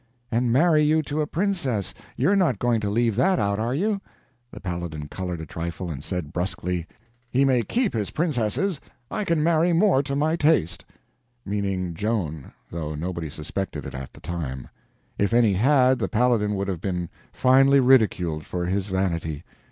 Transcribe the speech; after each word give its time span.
"And 0.31 0.51
marry 0.51 0.81
you 0.81 1.03
to 1.03 1.21
a 1.21 1.27
princess—you're 1.27 2.35
not 2.35 2.57
going 2.57 2.81
to 2.81 2.89
leave 2.89 3.15
that 3.17 3.37
out, 3.37 3.59
are 3.59 3.75
you?" 3.75 4.01
The 4.49 4.59
Paladin 4.59 5.07
colored 5.07 5.39
a 5.41 5.45
trifle, 5.45 5.91
and 5.91 6.03
said, 6.03 6.33
brusquely: 6.33 6.87
"He 7.29 7.45
may 7.45 7.61
keep 7.61 7.93
his 7.93 8.09
princesses—I 8.09 9.23
can 9.25 9.43
marry 9.43 9.73
more 9.73 10.01
to 10.01 10.15
my 10.15 10.35
taste." 10.37 10.85
Meaning 11.45 11.93
Joan, 11.93 12.51
though 12.71 12.95
nobody 12.95 13.29
suspected 13.29 13.85
it 13.85 13.93
at 13.93 14.11
that 14.13 14.23
time. 14.23 14.69
If 15.19 15.33
any 15.33 15.53
had, 15.53 15.99
the 15.99 16.09
Paladin 16.09 16.55
would 16.55 16.67
have 16.67 16.81
been 16.81 17.07
finely 17.31 17.79
ridiculed 17.79 18.43
for 18.43 18.65
his 18.65 18.87
vanity. 18.87 19.43